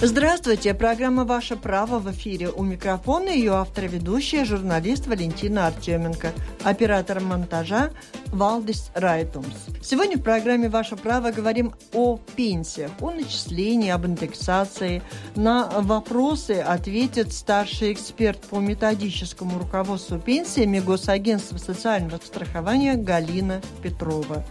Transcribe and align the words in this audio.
Здравствуйте, 0.00 0.74
программа 0.74 1.24
«Ваше 1.24 1.56
право» 1.56 1.98
в 1.98 2.08
эфире. 2.12 2.50
У 2.50 2.62
микрофона 2.62 3.30
ее 3.30 3.54
автор 3.54 3.86
и 3.86 3.88
ведущая, 3.88 4.44
журналист 4.44 5.08
Валентина 5.08 5.66
Артеменко, 5.66 6.30
оператор 6.62 7.18
монтажа 7.18 7.90
Валдис 8.26 8.92
Райтумс. 8.94 9.66
Сегодня 9.82 10.16
в 10.16 10.22
программе 10.22 10.68
«Ваше 10.68 10.94
право» 10.94 11.32
говорим 11.32 11.74
о 11.92 12.20
пенсиях, 12.36 12.92
о 13.00 13.10
начислении, 13.10 13.90
об 13.90 14.06
индексации. 14.06 15.02
На 15.34 15.68
вопросы 15.68 16.60
ответит 16.60 17.32
старший 17.32 17.92
эксперт 17.92 18.40
по 18.42 18.60
методическому 18.60 19.58
руководству 19.58 20.20
пенсиями 20.20 20.78
Госагентства 20.78 21.58
социального 21.58 22.20
страхования 22.24 22.94
Галина 22.94 23.60
Петрова. 23.82 24.44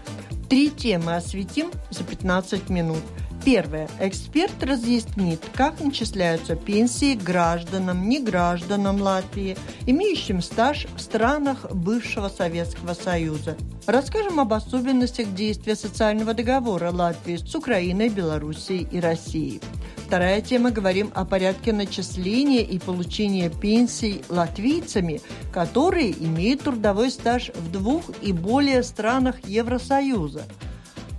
Три 0.50 0.70
темы 0.70 1.16
осветим 1.16 1.72
за 1.90 2.04
15 2.04 2.70
минут– 2.70 3.02
Первое. 3.48 3.88
Эксперт 4.02 4.62
разъяснит, 4.62 5.40
как 5.54 5.80
начисляются 5.80 6.58
пенсии 6.58 7.16
гражданам, 7.16 8.10
негражданам 8.10 9.02
Латвии, 9.02 9.56
имеющим 9.86 10.42
стаж 10.42 10.86
в 10.98 11.00
странах 11.00 11.66
бывшего 11.72 12.28
Советского 12.28 12.94
Союза. 12.94 13.56
Расскажем 13.86 14.42
об 14.42 14.52
особенностях 14.52 15.34
действия 15.34 15.78
социального 15.78 16.34
договора 16.34 16.92
Латвии 16.92 17.38
с 17.38 17.56
Украиной, 17.56 18.10
Белоруссией 18.10 18.86
и 18.92 19.00
Россией. 19.00 19.62
Вторая 19.96 20.42
тема. 20.42 20.72
Говорим 20.72 21.10
о 21.16 21.24
порядке 21.24 21.72
начисления 21.72 22.64
и 22.64 22.80
получения 22.80 23.50
пенсий 23.50 24.24
латвийцами, 24.28 25.22
которые 25.54 26.12
имеют 26.12 26.64
трудовой 26.64 27.12
стаж 27.12 27.52
в 27.56 27.72
двух 27.72 28.04
и 28.22 28.34
более 28.34 28.84
странах 28.84 29.38
Евросоюза. 29.48 30.44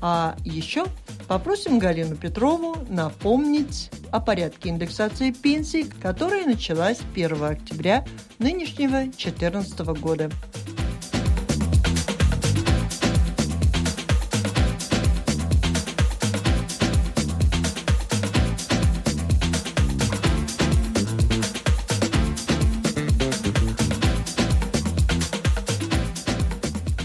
А 0.02 0.36
еще 0.44 0.84
Попросим 1.28 1.78
Галину 1.78 2.16
Петрову 2.16 2.74
напомнить 2.88 3.90
о 4.10 4.18
порядке 4.18 4.70
индексации 4.70 5.30
пенсий, 5.30 5.84
которая 6.00 6.46
началась 6.46 7.00
1 7.14 7.44
октября 7.44 8.06
нынешнего 8.38 9.02
2014 9.02 9.80
года. 10.00 10.30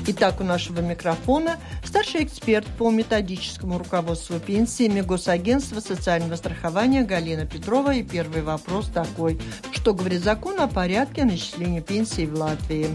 Итак, 0.06 0.42
у 0.42 0.44
нашего 0.44 0.82
микрофона 0.82 1.58
старший 1.82 2.26
эксперт 2.26 2.68
по 2.78 2.92
методическому 2.92 3.78
руководству 3.78 4.38
пенсиями 4.38 5.00
Госагентства 5.00 5.80
социального 5.80 6.36
страхования 6.36 7.04
Галина 7.04 7.46
Петрова. 7.46 7.94
И 7.94 8.04
первый 8.04 8.42
вопрос 8.42 8.88
такой. 8.88 9.40
Что 9.72 9.94
говорит 9.94 10.22
закон 10.22 10.60
о 10.60 10.68
порядке 10.68 11.24
начисления 11.24 11.82
пенсий 11.82 12.26
в 12.26 12.36
Латвии? 12.36 12.88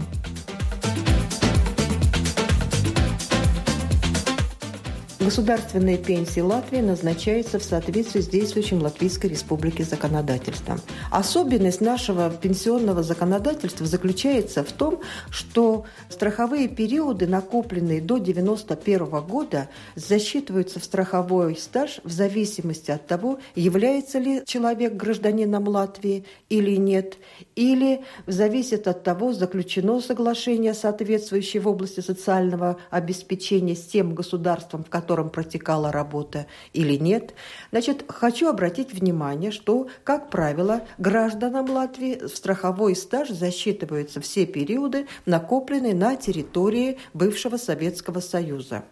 Государственные 5.29 5.99
пенсии 5.99 6.39
Латвии 6.39 6.79
назначаются 6.79 7.59
в 7.59 7.63
соответствии 7.63 8.19
с 8.19 8.27
действующим 8.27 8.81
Латвийской 8.81 9.27
Республики 9.27 9.83
законодательством. 9.83 10.81
Особенность 11.11 11.81
нашего 11.81 12.31
пенсионного 12.31 13.03
законодательства 13.03 13.85
заключается 13.85 14.63
в 14.63 14.71
том, 14.71 15.01
что 15.29 15.85
страховые 16.09 16.67
периоды, 16.67 17.27
накопленные 17.27 18.01
до 18.01 18.15
1991 18.15 19.27
года, 19.27 19.69
засчитываются 19.93 20.79
в 20.79 20.83
страховой 20.83 21.55
стаж 21.55 21.99
в 22.03 22.09
зависимости 22.09 22.89
от 22.89 23.05
того, 23.05 23.37
является 23.53 24.17
ли 24.17 24.41
человек 24.47 24.93
гражданином 24.93 25.67
Латвии 25.67 26.25
или 26.49 26.75
нет, 26.75 27.19
или 27.55 28.03
зависит 28.25 28.87
от 28.87 29.03
того, 29.03 29.33
заключено 29.33 30.01
соглашение, 30.01 30.73
соответствующее 30.73 31.61
в 31.61 31.67
области 31.67 31.99
социального 31.99 32.77
обеспечения 32.89 33.75
с 33.75 33.85
тем 33.85 34.15
государством, 34.15 34.83
в 34.83 34.89
котором 34.89 35.18
котором 35.19 35.29
протекала 35.29 35.91
работа 35.91 36.47
или 36.73 36.95
нет. 36.95 37.33
Значит, 37.71 38.05
хочу 38.07 38.47
обратить 38.47 38.93
внимание, 38.93 39.51
что, 39.51 39.87
как 40.03 40.29
правило, 40.29 40.81
гражданам 40.97 41.69
Латвии 41.69 42.19
в 42.25 42.29
страховой 42.29 42.95
стаж 42.95 43.29
засчитываются 43.29 44.21
все 44.21 44.45
периоды, 44.45 45.07
накопленные 45.25 45.93
на 45.93 46.15
территории 46.15 46.97
бывшего 47.13 47.57
Советского 47.57 48.21
Союза. 48.21 48.83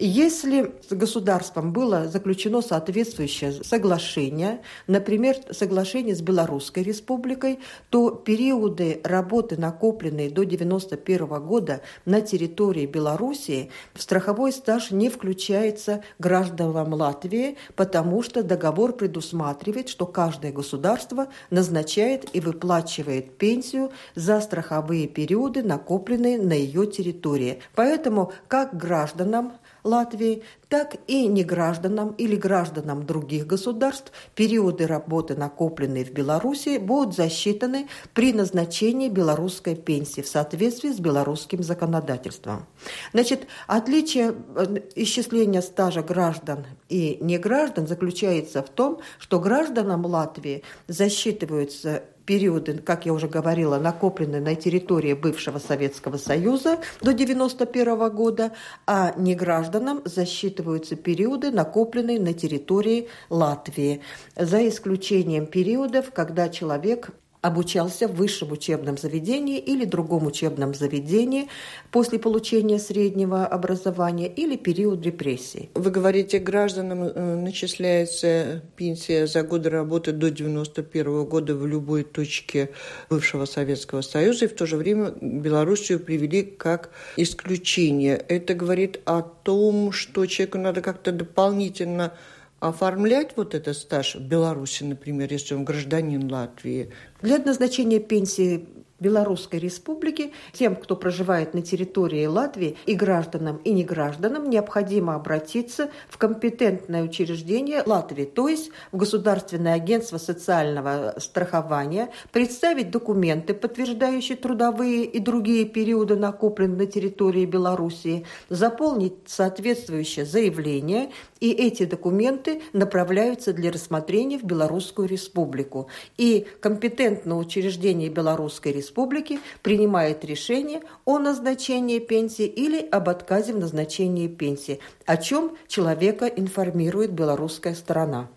Если 0.00 0.74
с 0.88 0.94
государством 0.94 1.72
было 1.72 2.06
заключено 2.06 2.62
соответствующее 2.62 3.64
соглашение, 3.64 4.62
например, 4.86 5.34
соглашение 5.50 6.14
с 6.14 6.20
Белорусской 6.22 6.84
республикой, 6.84 7.58
то 7.90 8.12
периоды 8.12 9.00
работы, 9.02 9.56
накопленные 9.56 10.30
до 10.30 10.42
1991 10.42 11.44
года 11.44 11.80
на 12.04 12.20
территории 12.20 12.86
Белоруссии, 12.86 13.72
в 13.92 14.00
страховой 14.00 14.52
стаж 14.52 14.92
не 14.92 15.10
включается 15.10 16.04
гражданам 16.20 16.94
Латвии, 16.94 17.56
потому 17.74 18.22
что 18.22 18.44
договор 18.44 18.92
предусматривает, 18.92 19.88
что 19.88 20.06
каждое 20.06 20.52
государство 20.52 21.26
назначает 21.50 22.36
и 22.36 22.38
выплачивает 22.38 23.36
пенсию 23.36 23.90
за 24.14 24.40
страховые 24.42 25.08
периоды, 25.08 25.64
накопленные 25.64 26.38
на 26.38 26.52
ее 26.52 26.86
территории. 26.86 27.58
Поэтому 27.74 28.32
как 28.46 28.76
гражданам 28.76 29.54
Латвии, 29.88 30.42
так 30.68 30.96
и 31.06 31.26
негражданам 31.26 32.10
или 32.10 32.36
гражданам 32.36 33.06
других 33.06 33.46
государств 33.46 34.12
периоды 34.34 34.86
работы, 34.86 35.34
накопленные 35.34 36.04
в 36.04 36.12
Беларуси, 36.12 36.78
будут 36.78 37.16
засчитаны 37.16 37.88
при 38.14 38.32
назначении 38.32 39.08
белорусской 39.08 39.74
пенсии 39.74 40.20
в 40.20 40.28
соответствии 40.28 40.90
с 40.90 41.00
белорусским 41.00 41.62
законодательством. 41.62 42.66
Значит, 43.12 43.46
отличие 43.66 44.34
э, 44.54 44.76
исчисления 44.94 45.62
стажа 45.62 46.02
граждан 46.02 46.66
и 46.88 47.18
неграждан 47.20 47.86
заключается 47.86 48.62
в 48.62 48.68
том, 48.68 49.00
что 49.18 49.40
гражданам 49.40 50.04
Латвии 50.04 50.62
засчитываются 50.86 52.02
периоды, 52.28 52.74
как 52.74 53.06
я 53.06 53.14
уже 53.14 53.26
говорила, 53.26 53.78
накопленные 53.78 54.42
на 54.42 54.54
территории 54.54 55.14
бывшего 55.14 55.58
Советского 55.58 56.18
Союза 56.18 56.76
до 57.00 57.12
1991 57.12 58.10
года, 58.14 58.52
а 58.86 59.14
не 59.16 59.34
гражданам 59.34 60.02
засчитываются 60.04 60.94
периоды, 60.94 61.50
накопленные 61.50 62.20
на 62.20 62.34
территории 62.34 63.08
Латвии, 63.30 64.02
за 64.36 64.68
исключением 64.68 65.46
периодов, 65.46 66.10
когда 66.12 66.50
человек 66.50 67.12
обучался 67.40 68.08
в 68.08 68.14
высшем 68.14 68.52
учебном 68.52 68.98
заведении 68.98 69.58
или 69.58 69.84
другом 69.84 70.26
учебном 70.26 70.74
заведении 70.74 71.48
после 71.90 72.18
получения 72.18 72.78
среднего 72.78 73.46
образования 73.46 74.26
или 74.28 74.56
период 74.56 75.04
репрессий. 75.04 75.70
Вы 75.74 75.90
говорите, 75.90 76.38
гражданам 76.38 77.04
э, 77.04 77.36
начисляется 77.36 78.62
пенсия 78.76 79.26
за 79.26 79.42
годы 79.42 79.70
работы 79.70 80.12
до 80.12 80.30
91 80.30 81.24
года 81.24 81.54
в 81.54 81.66
любой 81.66 82.02
точке 82.02 82.70
бывшего 83.08 83.44
Советского 83.44 84.02
Союза, 84.02 84.46
и 84.46 84.48
в 84.48 84.54
то 84.54 84.66
же 84.66 84.76
время 84.76 85.12
Белоруссию 85.20 86.00
привели 86.00 86.42
как 86.42 86.90
исключение. 87.16 88.16
Это 88.16 88.54
говорит 88.54 89.00
о 89.04 89.22
том, 89.22 89.92
что 89.92 90.26
человеку 90.26 90.58
надо 90.58 90.80
как-то 90.80 91.12
дополнительно 91.12 92.12
оформлять 92.60 93.32
вот 93.36 93.54
этот 93.54 93.76
стаж 93.76 94.16
в 94.16 94.20
Беларуси, 94.20 94.82
например, 94.82 95.32
если 95.32 95.54
он 95.54 95.64
гражданин 95.64 96.30
Латвии? 96.30 96.92
Для 97.22 97.38
назначения 97.38 98.00
пенсии 98.00 98.68
Белорусской 99.00 99.60
Республики 99.60 100.32
тем, 100.52 100.74
кто 100.74 100.96
проживает 100.96 101.54
на 101.54 101.62
территории 101.62 102.26
Латвии, 102.26 102.76
и 102.86 102.94
гражданам, 102.94 103.58
и 103.58 103.70
негражданам 103.70 104.50
необходимо 104.50 105.14
обратиться 105.14 105.90
в 106.08 106.18
компетентное 106.18 107.02
учреждение 107.02 107.82
Латвии, 107.86 108.24
то 108.24 108.48
есть 108.48 108.70
в 108.92 108.96
Государственное 108.96 109.74
агентство 109.74 110.18
социального 110.18 111.14
страхования, 111.18 112.10
представить 112.32 112.90
документы, 112.90 113.54
подтверждающие 113.54 114.36
трудовые 114.36 115.04
и 115.04 115.18
другие 115.20 115.64
периоды, 115.64 116.16
накопленные 116.16 116.78
на 116.78 116.86
территории 116.86 117.46
Белоруссии, 117.46 118.26
заполнить 118.48 119.14
соответствующее 119.26 120.24
заявление, 120.24 121.10
и 121.40 121.52
эти 121.52 121.84
документы 121.84 122.62
направляются 122.72 123.52
для 123.52 123.70
рассмотрения 123.70 124.38
в 124.38 124.44
Белорусскую 124.44 125.08
Республику. 125.08 125.88
И 126.16 126.46
компетентное 126.60 127.36
учреждение 127.36 128.08
Белорусской 128.08 128.72
Республики 128.72 128.87
Республики 128.88 129.38
принимает 129.62 130.24
решение 130.24 130.80
о 131.04 131.18
назначении 131.18 131.98
пенсии 131.98 132.46
или 132.46 132.80
об 132.80 133.10
отказе 133.10 133.52
в 133.52 133.58
назначении 133.58 134.28
пенсии, 134.28 134.80
о 135.04 135.18
чем 135.18 135.58
человека 135.66 136.24
информирует 136.24 137.12
белорусская 137.12 137.74
сторона. 137.74 138.30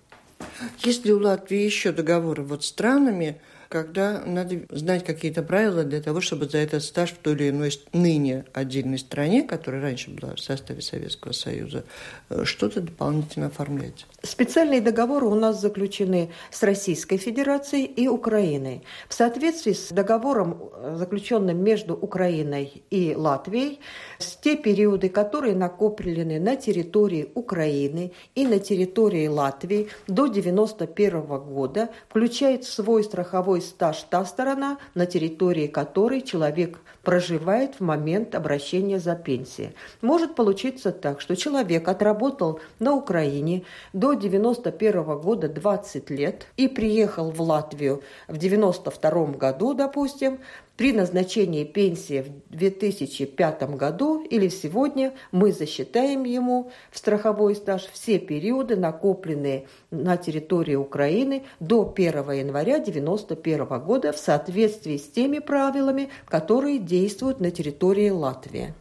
Есть 0.79 1.05
ли 1.05 1.13
у 1.13 1.21
Латвии 1.21 1.59
еще 1.59 1.93
договоры 1.93 2.43
вот 2.43 2.65
с 2.65 2.67
странами, 2.67 3.39
когда 3.71 4.21
надо 4.25 4.63
знать 4.69 5.05
какие-то 5.05 5.43
правила 5.43 5.85
для 5.85 6.01
того, 6.01 6.19
чтобы 6.19 6.45
за 6.45 6.57
этот 6.57 6.83
стаж 6.83 7.11
в 7.11 7.17
той 7.17 7.35
или 7.35 7.49
иной 7.49 7.71
ныне 7.93 8.43
отдельной 8.53 8.99
стране, 8.99 9.43
которая 9.43 9.81
раньше 9.81 10.11
была 10.11 10.35
в 10.35 10.39
составе 10.41 10.81
Советского 10.81 11.31
Союза, 11.31 11.85
э, 12.29 12.43
что-то 12.43 12.81
дополнительно 12.81 13.47
оформлять. 13.47 14.05
Специальные 14.23 14.81
договоры 14.81 15.25
у 15.25 15.35
нас 15.35 15.61
заключены 15.61 16.31
с 16.51 16.61
Российской 16.63 17.15
Федерацией 17.15 17.85
и 17.85 18.09
Украиной. 18.09 18.83
В 19.07 19.13
соответствии 19.13 19.71
с 19.71 19.87
договором, 19.89 20.69
э, 20.73 20.95
заключенным 20.97 21.63
между 21.63 21.93
Украиной 21.95 22.83
и 22.89 23.15
Латвией, 23.15 23.79
с 24.19 24.35
те 24.35 24.57
периоды, 24.57 25.07
которые 25.07 25.55
накоплены 25.55 26.41
на 26.41 26.57
территории 26.57 27.29
Украины 27.35 28.11
и 28.35 28.45
на 28.45 28.59
территории 28.59 29.27
Латвии 29.27 29.87
до 30.07 30.23
1991 30.23 31.39
года, 31.39 31.89
включает 32.09 32.65
свой 32.65 33.05
страховой 33.05 33.60
стаж 33.61 34.03
та 34.03 34.25
сторона, 34.25 34.77
на 34.95 35.05
территории 35.05 35.67
которой 35.67 36.21
человек 36.21 36.79
проживает 37.03 37.75
в 37.75 37.81
момент 37.81 38.35
обращения 38.35 38.99
за 38.99 39.15
пенсией. 39.15 39.73
Может 40.01 40.35
получиться 40.35 40.91
так, 40.91 41.21
что 41.21 41.35
человек 41.35 41.87
отработал 41.87 42.59
на 42.79 42.93
Украине 42.93 43.63
до 43.93 44.13
91 44.13 45.19
года 45.19 45.47
20 45.47 46.09
лет 46.09 46.47
и 46.57 46.67
приехал 46.67 47.31
в 47.31 47.41
Латвию 47.41 48.01
в 48.27 48.37
92 48.37 49.25
году, 49.27 49.73
допустим, 49.73 50.39
при 50.81 50.93
назначении 50.93 51.63
пенсии 51.63 52.21
в 52.21 52.55
2005 52.57 53.75
году 53.75 54.23
или 54.23 54.47
сегодня 54.47 55.13
мы 55.31 55.53
засчитаем 55.53 56.23
ему 56.23 56.71
в 56.89 56.97
страховой 56.97 57.55
стаж 57.55 57.87
все 57.93 58.17
периоды, 58.17 58.75
накопленные 58.75 59.67
на 59.91 60.17
территории 60.17 60.73
Украины 60.73 61.43
до 61.59 61.93
1 61.95 62.31
января 62.31 62.77
1991 62.77 63.79
года 63.79 64.11
в 64.11 64.17
соответствии 64.17 64.97
с 64.97 65.07
теми 65.07 65.37
правилами, 65.37 66.09
которые 66.25 66.79
действуют 66.79 67.41
на 67.41 67.51
территории 67.51 68.09
Латвии. 68.09 68.73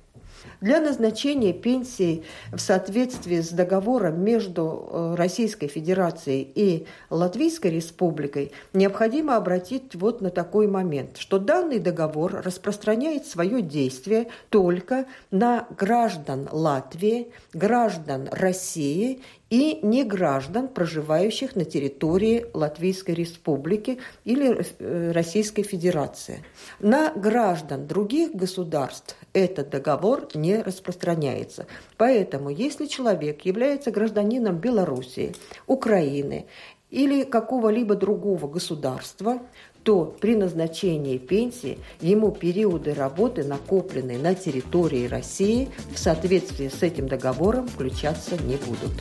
Для 0.61 0.79
назначения 0.79 1.55
пенсии 1.55 2.23
в 2.53 2.59
соответствии 2.59 3.41
с 3.41 3.49
договором 3.49 4.23
между 4.23 4.89
э, 4.91 5.15
Российской 5.17 5.69
Федерацией 5.69 6.53
и 6.55 6.87
Латвийской 7.09 7.69
Республикой 7.69 8.53
необходимо 8.75 9.37
обратить 9.37 9.95
вот 9.95 10.21
на 10.21 10.29
такой 10.29 10.67
момент, 10.67 11.17
что 11.17 11.39
данный 11.39 11.79
договор 11.79 12.43
распространяет 12.45 13.27
свое 13.27 13.63
действие 13.63 14.29
только 14.51 15.07
на 15.31 15.67
граждан 15.79 16.47
Латвии, 16.53 17.33
граждан 17.55 18.29
России 18.31 19.23
и 19.51 19.81
не 19.83 20.05
граждан, 20.05 20.69
проживающих 20.69 21.57
на 21.57 21.65
территории 21.65 22.47
Латвийской 22.55 23.17
Республики 23.17 23.99
или 24.25 24.65
э, 24.79 25.11
Российской 25.13 25.65
Федерации. 25.65 26.45
На 26.79 27.13
граждан 27.13 27.87
других 27.89 28.33
государств 28.33 29.17
этот 29.33 29.71
договор 29.71 30.29
не 30.35 30.63
распространяется. 30.63 31.67
Поэтому, 31.97 32.49
если 32.49 32.87
человек 32.87 33.43
является 33.43 33.91
гражданином 33.91 34.59
Белоруссии, 34.59 35.35
Украины 35.67 36.47
или 36.91 37.25
какого-либо 37.25 37.95
другого 37.95 38.49
государства, 38.49 39.41
то 39.83 40.17
при 40.21 40.37
назначении 40.37 41.19
пенсии 41.19 41.79
ему 42.01 42.31
периоды 42.31 42.95
работы, 42.95 43.45
накопленные 43.45 44.19
на 44.19 44.35
территории 44.35 45.07
России, 45.07 45.69
в 45.95 45.99
соответствии 45.99 46.69
с 46.69 46.83
этим 46.83 47.09
договором 47.09 47.69
включаться 47.69 48.37
не 48.43 48.57
будут. 48.57 48.93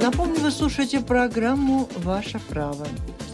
Напомню, 0.00 0.40
вы 0.40 0.50
слушаете 0.50 1.00
программу 1.00 1.88
«Ваше 1.96 2.40
право». 2.48 2.86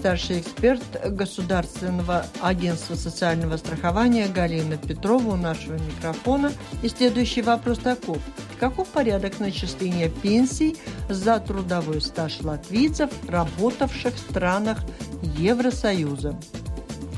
Старший 0.04 0.40
эксперт 0.40 0.82
Государственного 1.16 2.26
агентства 2.42 2.94
социального 2.94 3.56
страхования 3.56 4.28
Галина 4.28 4.76
Петрова 4.76 5.30
у 5.30 5.36
нашего 5.36 5.78
микрофона. 5.78 6.52
И 6.82 6.90
следующий 6.90 7.40
вопрос 7.40 7.78
таков. 7.78 8.18
Каков 8.60 8.88
порядок 8.88 9.40
начисления 9.40 10.10
пенсий 10.10 10.76
за 11.08 11.40
трудовой 11.40 12.02
стаж 12.02 12.42
латвийцев, 12.42 13.08
работавших 13.30 14.14
в 14.14 14.18
странах 14.18 14.84
Евросоюза? 15.38 16.38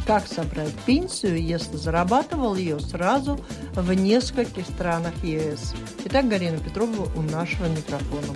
Как 0.06 0.28
собрать 0.28 0.72
пенсию, 0.86 1.42
если 1.42 1.76
зарабатывал 1.76 2.54
ее 2.54 2.78
сразу 2.78 3.44
в 3.74 3.92
нескольких 3.94 4.64
странах 4.64 5.12
ЕС? 5.24 5.74
Итак, 6.04 6.28
Галина 6.28 6.58
Петрова 6.58 7.08
у 7.16 7.22
нашего 7.22 7.66
микрофона. 7.66 8.32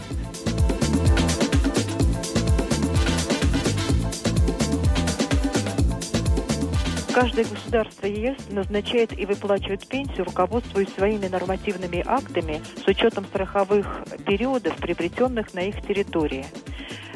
Каждое 7.20 7.44
государство 7.44 8.06
ЕС 8.06 8.48
назначает 8.48 9.12
и 9.12 9.26
выплачивает 9.26 9.86
пенсию, 9.86 10.24
руководствуясь 10.24 10.88
своими 10.88 11.26
нормативными 11.26 12.02
актами 12.06 12.62
с 12.82 12.88
учетом 12.88 13.26
страховых 13.26 14.04
периодов, 14.24 14.74
приобретенных 14.76 15.52
на 15.52 15.60
их 15.60 15.82
территории. 15.82 16.46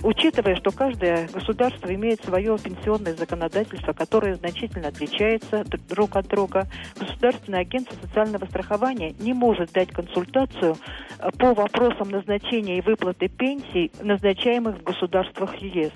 Учитывая, 0.04 0.54
что 0.56 0.70
каждое 0.70 1.28
государство 1.28 1.92
имеет 1.94 2.22
свое 2.22 2.58
пенсионное 2.62 3.14
законодательство, 3.14 3.94
которое 3.94 4.34
значительно 4.34 4.88
отличается 4.88 5.64
друг 5.88 6.16
от 6.16 6.28
друга, 6.28 6.66
Государственное 7.00 7.60
агентство 7.60 7.96
социального 8.06 8.44
страхования 8.44 9.14
не 9.18 9.32
может 9.32 9.72
дать 9.72 9.88
консультацию 9.92 10.76
э, 11.18 11.30
по 11.38 11.54
вопросам 11.54 12.10
назначения 12.10 12.76
и 12.76 12.80
выплаты 12.82 13.28
пенсий, 13.28 13.90
назначаемых 14.02 14.76
в 14.76 14.82
государствах 14.82 15.56
ЕС. 15.56 15.92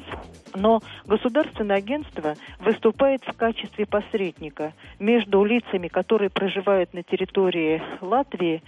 Но 0.55 0.81
государственное 1.05 1.77
агентство 1.77 2.35
выступает 2.61 3.23
в 3.27 3.37
качестве 3.37 3.85
посредника 3.85 4.73
между 4.99 5.45
лицами, 5.45 5.89
которые 5.89 6.31
проживают 6.31 6.95
на 6.95 7.03
территории 7.03 7.83
Латвии, 8.01 8.63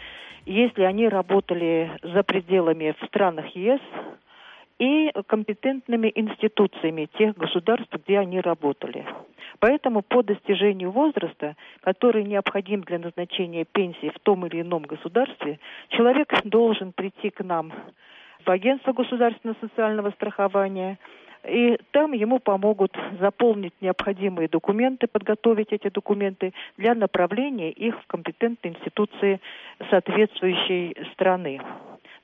если 0.44 0.82
они 0.82 1.08
работали 1.08 1.90
за 2.02 2.22
пределами 2.24 2.94
в 3.00 3.06
странах 3.06 3.46
ЕС, 3.56 3.80
и 4.80 5.12
компетентными 5.26 6.10
институциями 6.14 7.06
тех 7.18 7.36
государств, 7.36 7.92
где 7.92 8.18
они 8.18 8.40
работали. 8.40 9.06
Поэтому 9.58 10.00
по 10.00 10.22
достижению 10.22 10.90
возраста, 10.90 11.54
который 11.82 12.24
необходим 12.24 12.80
для 12.80 12.98
назначения 12.98 13.66
пенсии 13.66 14.08
в 14.08 14.18
том 14.20 14.46
или 14.46 14.62
ином 14.62 14.82
государстве, 14.82 15.60
человек 15.90 16.32
должен 16.44 16.92
прийти 16.92 17.28
к 17.28 17.44
нам 17.44 17.72
в 18.44 18.50
Агентство 18.50 18.94
государственного 18.94 19.58
социального 19.60 20.10
страхования, 20.12 20.98
и 21.46 21.78
там 21.90 22.12
ему 22.12 22.38
помогут 22.38 22.96
заполнить 23.18 23.74
необходимые 23.82 24.48
документы, 24.48 25.08
подготовить 25.08 25.72
эти 25.72 25.88
документы 25.90 26.54
для 26.78 26.94
направления 26.94 27.70
их 27.70 28.00
в 28.00 28.06
компетентные 28.06 28.72
институции 28.74 29.40
соответствующей 29.90 30.96
страны 31.12 31.60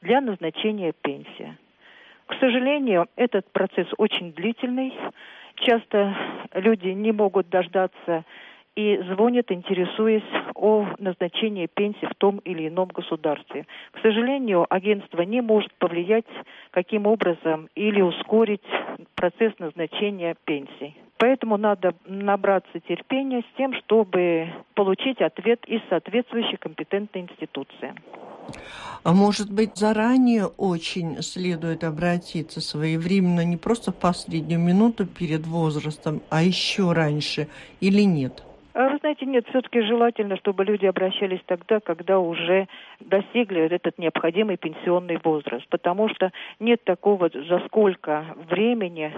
для 0.01 0.23
назначения 0.23 0.93
пенсии. 1.03 1.55
К 2.27 2.35
сожалению, 2.41 3.07
этот 3.17 3.51
процесс 3.53 3.87
очень 3.99 4.33
длительный. 4.33 4.93
Часто 5.57 6.15
люди 6.55 6.89
не 6.89 7.13
могут 7.13 7.49
дождаться 7.49 8.25
и 8.75 8.99
звонят, 9.09 9.51
интересуясь 9.51 10.23
о 10.55 10.87
назначении 10.99 11.67
пенсии 11.67 12.05
в 12.05 12.15
том 12.17 12.39
или 12.39 12.69
ином 12.69 12.89
государстве. 12.89 13.67
К 13.93 14.01
сожалению, 14.01 14.67
агентство 14.69 15.23
не 15.23 15.41
может 15.41 15.73
повлиять 15.75 16.27
каким 16.73 17.07
образом 17.07 17.69
или 17.75 18.03
ускорить 18.03 18.61
процесс 19.15 19.55
назначения 19.59 20.37
пенсий. 20.45 20.95
Поэтому 21.19 21.57
надо 21.57 21.95
набраться 22.05 22.79
терпения 22.81 23.41
с 23.41 23.57
тем, 23.57 23.73
чтобы 23.73 24.49
получить 24.75 25.23
ответ 25.23 25.65
из 25.67 25.81
соответствующей 25.89 26.59
компетентной 26.59 27.23
институции. 27.23 27.95
А 29.05 29.13
может 29.13 29.53
быть, 29.53 29.77
заранее 29.77 30.47
очень 30.47 31.23
следует 31.23 31.85
обратиться 31.85 32.61
своевременно, 32.61 33.45
не 33.45 33.57
просто 33.57 33.93
в 33.93 33.97
последнюю 33.97 34.61
минуту 34.61 35.07
перед 35.07 35.47
возрастом, 35.47 36.23
а 36.29 36.43
еще 36.43 36.93
раньше 36.93 37.49
или 37.81 38.03
нет? 38.03 38.43
А 38.75 38.91
вы 38.91 38.99
знаете, 38.99 39.25
нет, 39.25 39.47
все-таки 39.49 39.81
желательно, 39.81 40.37
чтобы 40.37 40.65
люди 40.65 40.85
обращались 40.87 41.41
тогда, 41.47 41.81
когда 41.81 42.19
уже 42.19 42.69
достигли 43.01 43.63
этот 43.71 43.97
необходимый 43.97 44.57
пенсионный 44.59 45.19
возраст, 45.23 45.67
потому 45.69 46.09
что 46.11 46.31
нет 46.61 46.85
такого, 46.85 47.31
за 47.31 47.61
сколько 47.67 48.27
времени 48.51 49.15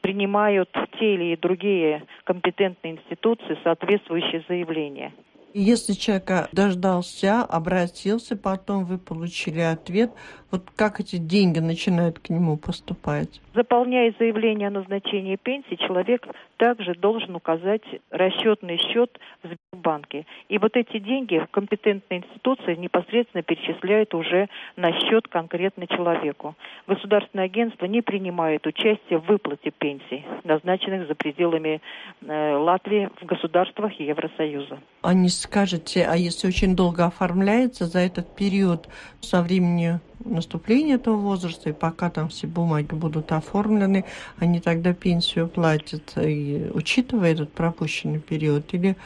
принимают 0.00 0.70
те 0.98 1.14
или 1.14 1.36
другие 1.36 2.02
компетентные 2.24 2.94
институции 2.94 3.58
соответствующие 3.62 4.44
заявления. 4.48 5.12
Если 5.58 5.94
человек 5.94 6.50
дождался, 6.52 7.40
обратился, 7.40 8.36
потом 8.36 8.84
вы 8.84 8.98
получили 8.98 9.60
ответ, 9.60 10.10
вот 10.50 10.64
как 10.76 11.00
эти 11.00 11.16
деньги 11.16 11.60
начинают 11.60 12.18
к 12.18 12.28
нему 12.28 12.58
поступать? 12.58 13.40
Заполняя 13.54 14.14
заявление 14.18 14.68
о 14.68 14.72
назначении 14.72 15.36
пенсии, 15.36 15.76
человек 15.76 16.26
также 16.56 16.94
должен 16.94 17.34
указать 17.34 17.82
расчетный 18.10 18.78
счет 18.78 19.18
в 19.42 19.48
Сбербанке. 19.48 20.26
И 20.48 20.58
вот 20.58 20.76
эти 20.76 20.98
деньги 20.98 21.46
компетентная 21.50 22.18
институция 22.18 22.76
непосредственно 22.76 23.42
перечисляет 23.42 24.14
уже 24.14 24.48
на 24.76 24.92
счет 24.92 25.28
конкретно 25.28 25.86
человеку. 25.86 26.54
Государственное 26.86 27.46
агентство 27.46 27.86
не 27.86 28.02
принимает 28.02 28.66
участие 28.66 29.18
в 29.18 29.26
выплате 29.26 29.70
пенсий, 29.70 30.24
назначенных 30.44 31.08
за 31.08 31.14
пределами 31.14 31.80
э, 32.22 32.56
Латвии 32.56 33.10
в 33.20 33.26
государствах 33.26 33.92
Евросоюза. 34.00 34.78
А 35.02 35.14
не 35.14 35.28
скажете, 35.28 36.06
а 36.08 36.16
если 36.16 36.48
очень 36.48 36.74
долго 36.74 37.04
оформляется 37.06 37.86
за 37.86 38.00
этот 38.00 38.34
период 38.34 38.88
со 39.20 39.42
времени 39.42 40.00
наступления 40.24 40.96
этого 40.96 41.16
возраста, 41.16 41.70
и 41.70 41.72
пока 41.72 42.10
там 42.10 42.28
все 42.28 42.46
бумаги 42.46 42.94
будут 42.94 43.32
оформлены, 43.32 44.04
они 44.38 44.60
тогда 44.60 44.92
пенсию 44.92 45.48
платят, 45.48 46.12
и, 46.16 46.70
учитывая 46.72 47.32
этот 47.32 47.52
пропущенный 47.52 48.20
период, 48.20 48.72
или 48.74 48.96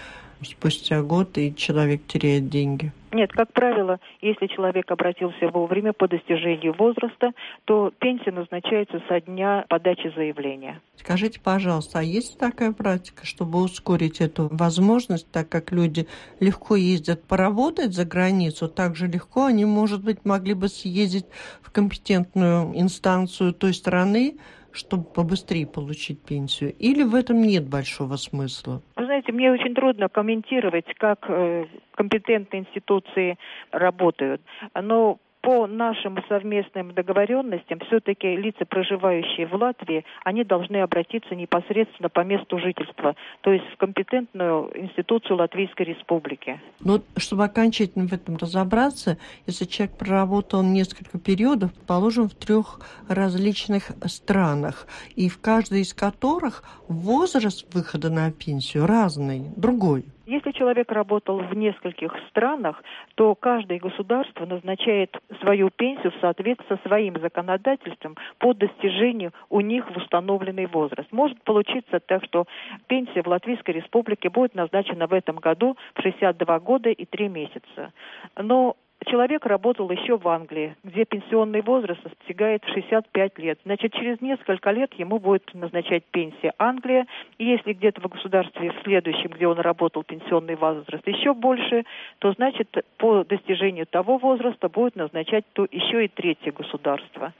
спустя 0.42 1.02
год 1.02 1.38
и 1.38 1.54
человек 1.54 2.02
теряет 2.06 2.48
деньги? 2.48 2.92
Нет, 3.12 3.32
как 3.32 3.52
правило, 3.52 3.98
если 4.20 4.46
человек 4.46 4.90
обратился 4.90 5.48
вовремя 5.48 5.92
по 5.92 6.06
достижению 6.06 6.74
возраста, 6.74 7.32
то 7.64 7.92
пенсия 7.98 8.30
назначается 8.30 9.02
со 9.08 9.20
дня 9.20 9.64
подачи 9.68 10.12
заявления. 10.14 10.80
Скажите, 10.96 11.40
пожалуйста, 11.40 11.98
а 11.98 12.02
есть 12.02 12.38
такая 12.38 12.72
практика, 12.72 13.26
чтобы 13.26 13.60
ускорить 13.60 14.20
эту 14.20 14.48
возможность, 14.52 15.28
так 15.32 15.48
как 15.48 15.72
люди 15.72 16.06
легко 16.38 16.76
ездят 16.76 17.24
поработать 17.24 17.94
за 17.94 18.04
границу, 18.04 18.68
так 18.68 18.94
же 18.94 19.08
легко 19.08 19.46
они, 19.46 19.64
может 19.64 20.04
быть, 20.04 20.24
могли 20.24 20.54
бы 20.54 20.68
съездить 20.68 21.26
в 21.62 21.72
компетентную 21.72 22.78
инстанцию 22.78 23.54
той 23.54 23.74
страны, 23.74 24.36
чтобы 24.72 25.04
побыстрее 25.04 25.66
получить 25.66 26.22
пенсию? 26.22 26.74
Или 26.78 27.02
в 27.02 27.14
этом 27.14 27.42
нет 27.42 27.68
большого 27.68 28.16
смысла? 28.16 28.82
Вы 28.96 29.04
знаете, 29.04 29.32
мне 29.32 29.50
очень 29.50 29.74
трудно 29.74 30.08
комментировать, 30.08 30.86
как 30.98 31.26
э, 31.28 31.66
компетентные 31.94 32.62
институции 32.62 33.38
работают. 33.72 34.42
Но 34.74 35.18
по 35.42 35.66
нашим 35.66 36.18
совместным 36.28 36.92
договоренностям 36.92 37.80
все-таки 37.86 38.36
лица, 38.36 38.64
проживающие 38.66 39.46
в 39.46 39.54
Латвии, 39.54 40.04
они 40.24 40.44
должны 40.44 40.78
обратиться 40.78 41.34
непосредственно 41.34 42.08
по 42.08 42.20
месту 42.20 42.58
жительства, 42.58 43.16
то 43.40 43.52
есть 43.52 43.64
в 43.72 43.76
компетентную 43.76 44.70
институцию 44.74 45.38
Латвийской 45.38 45.82
Республики. 45.82 46.60
Но 46.80 47.00
чтобы 47.16 47.44
окончательно 47.44 48.06
в 48.06 48.12
этом 48.12 48.36
разобраться, 48.36 49.18
если 49.46 49.64
человек 49.64 49.96
проработал 49.96 50.62
несколько 50.62 51.18
периодов, 51.18 51.72
положим, 51.86 52.28
в 52.28 52.34
трех 52.34 52.80
различных 53.08 53.92
странах, 54.06 54.86
и 55.16 55.28
в 55.28 55.40
каждой 55.40 55.80
из 55.80 55.94
которых 55.94 56.64
возраст 56.88 57.72
выхода 57.74 58.10
на 58.10 58.30
пенсию 58.30 58.86
разный, 58.86 59.44
другой. 59.56 60.04
Если 60.26 60.52
человек 60.52 60.92
работал 60.92 61.38
в 61.38 61.54
нескольких 61.56 62.12
странах, 62.28 62.82
то 63.14 63.34
каждое 63.34 63.78
государство 63.78 64.46
назначает 64.46 65.16
свою 65.40 65.70
пенсию 65.70 66.12
в 66.12 66.20
соответствии 66.20 66.66
со 66.68 66.88
своим 66.88 67.18
законодательством 67.20 68.16
по 68.38 68.52
достижению 68.54 69.32
у 69.48 69.60
них 69.60 69.90
в 69.90 69.96
установленный 69.96 70.66
возраст. 70.66 71.10
Может 71.10 71.42
получиться 71.42 72.00
так, 72.00 72.24
что 72.24 72.46
пенсия 72.86 73.22
в 73.22 73.28
Латвийской 73.28 73.72
Республике 73.72 74.30
будет 74.30 74.54
назначена 74.54 75.06
в 75.06 75.12
этом 75.12 75.36
году 75.36 75.76
в 75.94 76.02
62 76.02 76.60
года 76.60 76.90
и 76.90 77.04
3 77.04 77.28
месяца. 77.28 77.92
Но 78.36 78.76
человек 79.06 79.46
работал 79.46 79.90
еще 79.90 80.16
в 80.16 80.28
Англии, 80.28 80.76
где 80.84 81.04
пенсионный 81.04 81.62
возраст 81.62 82.02
достигает 82.02 82.64
65 82.66 83.38
лет. 83.38 83.58
Значит, 83.64 83.92
через 83.94 84.20
несколько 84.20 84.70
лет 84.70 84.92
ему 84.94 85.18
будет 85.18 85.52
назначать 85.54 86.04
пенсия 86.10 86.52
Англия. 86.58 87.06
И 87.38 87.44
если 87.44 87.72
где-то 87.72 88.00
в 88.00 88.08
государстве 88.08 88.70
в 88.70 88.82
следующем, 88.82 89.30
где 89.30 89.46
он 89.46 89.58
работал, 89.58 90.02
пенсионный 90.02 90.56
возраст 90.56 91.06
еще 91.06 91.34
больше, 91.34 91.84
то 92.18 92.32
значит 92.32 92.68
по 92.98 93.24
достижению 93.24 93.86
того 93.86 94.18
возраста 94.18 94.68
будет 94.68 94.96
назначать 94.96 95.44
то 95.52 95.66
еще 95.70 96.04
и 96.04 96.08
третье 96.08 96.52
государство. 96.52 97.32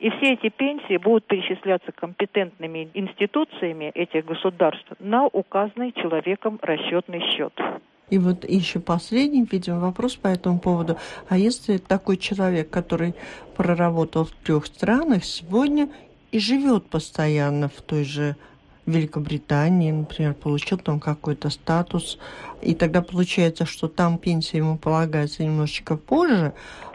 И 0.00 0.10
все 0.10 0.32
эти 0.32 0.48
пенсии 0.48 0.96
будут 0.96 1.24
перечисляться 1.24 1.92
компетентными 1.92 2.90
институциями 2.94 3.90
этих 3.94 4.24
государств 4.24 4.92
на 4.98 5.26
указанный 5.26 5.92
человеком 5.92 6.58
расчетный 6.62 7.20
счет. 7.30 7.52
И 8.10 8.18
вот 8.18 8.48
еще 8.48 8.80
последний, 8.80 9.46
видимо, 9.50 9.80
вопрос 9.80 10.16
по 10.16 10.28
этому 10.28 10.58
поводу. 10.58 10.98
А 11.28 11.38
если 11.38 11.78
такой 11.78 12.16
человек, 12.16 12.70
который 12.70 13.14
проработал 13.56 14.26
в 14.26 14.32
трех 14.32 14.66
странах, 14.66 15.24
сегодня 15.24 15.88
и 16.30 16.38
живет 16.38 16.86
постоянно 16.86 17.68
в 17.68 17.80
той 17.80 18.04
же 18.04 18.36
Великобритании, 18.84 19.90
например, 19.90 20.34
получил 20.34 20.76
там 20.76 21.00
какой-то 21.00 21.48
статус, 21.48 22.18
и 22.60 22.74
тогда 22.74 23.00
получается, 23.00 23.64
что 23.64 23.88
там 23.88 24.18
пенсия 24.18 24.58
ему 24.58 24.76
полагается 24.76 25.42
немножечко 25.42 25.96
позже, 25.96 26.52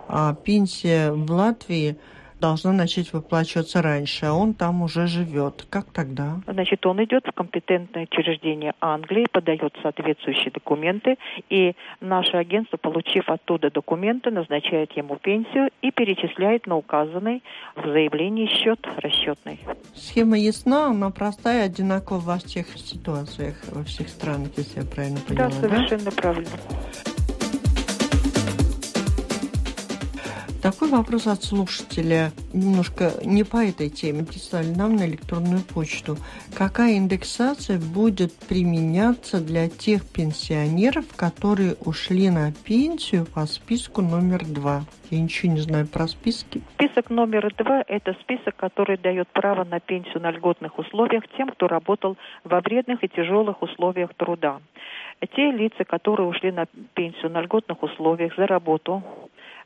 а 0.08 0.36
пенсия 0.36 1.12
в 1.12 1.32
Латвии– 1.32 1.98
должна 2.40 2.72
начать 2.72 3.14
выплачиваться 3.14 3.82
раньше, 3.82 4.26
а 4.26 4.34
он 4.34 4.54
там 4.54 4.82
уже 4.82 5.08
живет. 5.08 5.66
Как 5.70 5.92
тогда? 5.92 6.42
Значит, 6.48 6.86
он 6.86 7.04
идет 7.04 7.26
в 7.26 7.32
компетентное 7.32 8.04
учреждение 8.04 8.74
Англии, 8.80 9.28
подает 9.32 9.76
соответствующие 9.82 10.52
документы, 10.52 11.18
и 11.50 11.76
наше 12.02 12.38
агентство, 12.38 12.78
получив 12.78 13.30
оттуда 13.30 13.70
документы, 13.72 14.32
назначает 14.32 14.92
ему 14.94 15.18
пенсию 15.18 15.70
и 15.82 15.92
перечисляет 15.92 16.68
на 16.68 16.78
указанный 16.78 17.44
в 17.76 17.86
заявлении 17.86 18.48
счет 18.48 18.80
расчетный. 18.98 19.60
Схема 19.94 20.38
ясна, 20.38 20.88
она 20.88 21.10
простая, 21.10 21.66
одинакова 21.66 22.20
во 22.20 22.38
всех 22.38 22.68
ситуациях, 22.78 23.56
во 23.72 23.84
всех 23.84 24.10
странах, 24.10 24.50
если 24.58 24.80
я 24.80 24.86
правильно 24.86 25.20
поняла. 25.28 25.50
Да, 25.50 25.52
совершенно 25.52 26.06
да? 26.06 26.12
правильно. 26.12 26.50
Такой 30.62 30.90
вопрос 30.90 31.26
от 31.28 31.42
слушателя, 31.42 32.32
немножко 32.54 33.14
не 33.24 33.46
по 33.46 33.64
этой 33.64 33.90
теме, 33.90 34.26
прислали 34.26 34.68
нам 34.68 34.98
на 34.98 35.08
электронную 35.08 35.62
почту. 35.62 36.18
Какая 36.54 36.98
индексация 36.98 37.80
будет 37.80 38.34
применяться 38.34 39.40
для 39.40 39.70
тех 39.70 40.06
пенсионеров, 40.06 41.06
которые 41.16 41.76
ушли 41.86 42.30
на 42.30 42.52
пенсию 42.52 43.26
по 43.26 43.46
списку 43.46 44.02
номер 44.02 44.46
два? 44.46 44.82
Я 45.10 45.22
ничего 45.22 45.54
не 45.54 45.62
знаю 45.62 45.88
про 45.88 46.10
списки. 46.10 46.62
Список 46.74 47.10
номер 47.10 47.54
два– 47.58 47.82
это 47.88 48.14
список, 48.22 48.58
который 48.58 48.98
дает 48.98 49.30
право 49.30 49.64
на 49.64 49.80
пенсию 49.80 50.22
на 50.22 50.32
льготных 50.32 50.78
условиях 50.78 51.24
тем, 51.38 51.50
кто 51.52 51.70
работал 51.70 52.18
во 52.44 52.60
вредных 52.60 53.02
и 53.02 53.08
тяжелых 53.08 53.62
условиях 53.62 54.14
труда. 54.16 54.60
Те 55.36 55.52
лица, 55.52 55.84
которые 55.84 56.28
ушли 56.28 56.52
на 56.52 56.66
пенсию 56.94 57.32
на 57.32 57.42
льготных 57.42 57.82
условиях 57.84 58.36
за 58.38 58.46
работу, 58.46 59.04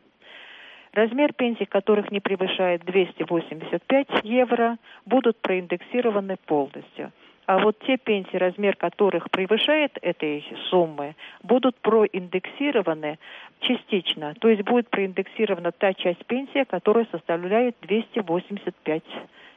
Размер 0.93 1.33
пенсий, 1.33 1.67
которых 1.67 2.11
не 2.13 2.21
превышает 2.21 2.85
285 2.85 4.07
евро, 4.23 4.77
будут 5.05 5.37
проиндексированы 5.39 6.37
полностью– 6.47 7.11
а 7.47 7.59
вот 7.59 7.79
те 7.81 7.97
пенсии, 7.97 8.37
размер 8.37 8.77
которых 8.77 9.31
превышает 9.31 9.99
этой 10.01 10.45
суммы, 10.71 11.15
будут 11.43 11.77
проиндексированы 11.77 13.19
частично. 13.61 14.35
То 14.41 14.49
есть 14.49 14.63
будет 14.63 14.89
проиндексирована 14.89 15.73
та 15.73 15.93
часть 15.95 16.25
пенсии, 16.27 16.65
которая 16.65 17.07
составляет 17.11 17.77
285 17.83 19.03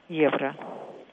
евро. 0.09 0.55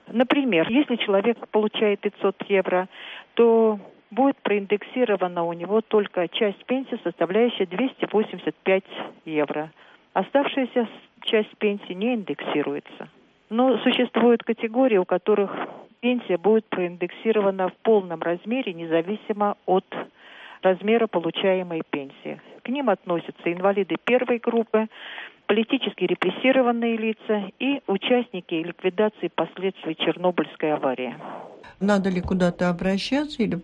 Например, 0.09 0.69
если 0.69 0.97
человек 0.97 1.38
получает 1.49 2.00
500 2.00 2.43
евро, 2.49 2.88
то 3.35 3.78
будет 4.11 4.37
проиндексирована 4.43 5.45
у 5.45 5.52
него 5.52 5.81
только 5.81 6.28
часть 6.28 6.64
пенсии, 6.66 6.99
составляющая 7.02 7.66
285 7.66 8.85
евро. 9.25 9.71
Оставшаяся 10.12 10.88
часть 11.23 11.57
пенсии 11.59 11.93
не 11.93 12.14
индексируется. 12.14 13.09
Но 13.50 13.78
существуют 13.78 14.43
категории, 14.43 14.97
у 14.97 15.04
которых 15.04 15.50
пенсия 16.05 16.37
будет 16.37 16.67
проиндексирована 16.67 17.71
в 17.71 17.77
полном 17.83 18.21
размере, 18.21 18.75
независимо 18.75 19.57
от 19.65 19.87
размера 20.61 21.07
получаемой 21.07 21.81
пенсии. 21.89 22.39
К 22.63 22.69
ним 22.69 22.91
относятся 22.91 23.51
инвалиды 23.51 23.97
первой 24.05 24.39
группы, 24.39 24.89
политически 25.47 26.05
репрессированные 26.05 26.99
лица 26.99 27.51
и 27.59 27.81
участники 27.87 28.53
ликвидации 28.53 29.29
последствий 29.35 29.97
Чернобыльской 29.97 30.75
аварии. 30.75 31.17
Надо 31.81 32.11
ли 32.11 32.21
куда-то 32.21 32.69
обращаться 32.69 33.43
или 33.43 33.55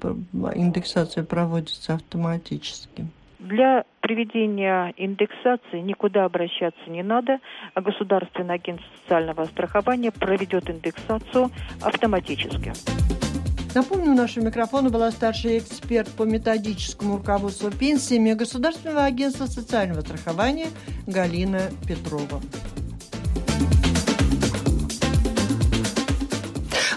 индексация 0.54 1.24
проводится 1.24 1.96
автоматически? 1.96 3.04
Для 3.40 3.84
приведения 4.02 4.92
индексации 4.98 5.80
никуда 5.80 6.26
обращаться 6.26 6.90
не 6.90 7.02
надо, 7.02 7.38
а 7.72 7.80
Государственное 7.80 8.56
агентство 8.56 8.86
социального 9.02 9.46
страхования 9.46 10.10
проведет 10.12 10.68
индексацию 10.68 11.50
автоматически. 11.80 12.72
Напомню, 13.74 14.12
у 14.12 14.14
нашего 14.14 14.44
микрофона 14.44 14.90
была 14.90 15.10
старший 15.10 15.58
эксперт 15.58 16.08
по 16.16 16.24
методическому 16.24 17.16
руководству 17.16 17.70
пенсиями 17.70 18.34
Государственного 18.34 19.04
агентства 19.04 19.46
социального 19.46 20.02
страхования 20.02 20.66
Галина 21.06 21.70
Петрова. 21.88 22.42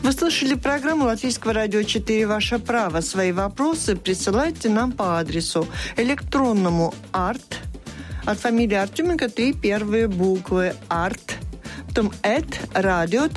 Вы 0.03 0.12
слышали 0.12 0.55
программу 0.55 1.05
Латвийского 1.05 1.53
радио 1.53 1.81
4 1.81 2.27
«Ваше 2.27 2.60
право». 2.60 3.00
Свои 3.00 3.31
вопросы 3.31 3.95
присылайте 3.95 4.67
нам 4.67 4.91
по 4.91 5.17
адресу 5.17 5.65
электронному 5.95 6.93
арт 7.13 7.62
от 8.25 8.38
фамилии 8.38 8.75
Артеменко 8.75 9.29
три 9.29 9.53
первые 9.53 10.10
буквы 10.10 10.75
арт 10.89 11.38
потом 11.93 12.12
at 12.24 12.48
radio.org.lv 12.74 13.36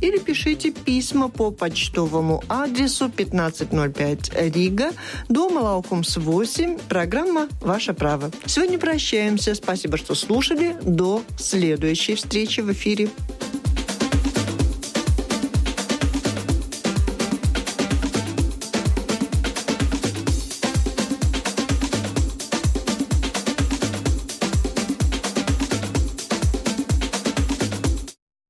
или 0.00 0.18
пишите 0.18 0.72
письма 0.72 1.28
по 1.28 1.52
почтовому 1.52 2.42
адресу 2.48 3.04
1505 3.04 4.32
Рига, 4.54 4.90
дом 5.28 5.56
Лаукумс 5.58 6.16
8, 6.16 6.78
программа 6.88 7.48
«Ваше 7.60 7.94
право». 7.94 8.32
Сегодня 8.46 8.78
прощаемся. 8.80 9.54
Спасибо, 9.54 9.96
что 9.96 10.16
слушали. 10.16 10.76
До 10.82 11.22
следующей 11.38 12.16
встречи 12.16 12.60
в 12.60 12.72
эфире. 12.72 13.10